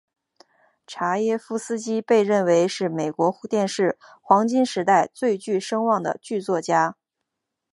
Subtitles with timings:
[0.87, 6.97] 查耶夫斯基被认为是美国电视黄金时代最具声望的剧作家。